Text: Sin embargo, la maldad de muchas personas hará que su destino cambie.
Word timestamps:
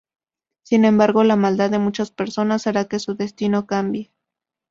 Sin 0.63 0.83
embargo, 0.85 1.23
la 1.23 1.35
maldad 1.35 1.69
de 1.69 1.77
muchas 1.77 2.09
personas 2.09 2.65
hará 2.65 2.85
que 2.85 2.97
su 2.97 3.13
destino 3.13 3.67
cambie. 3.67 4.11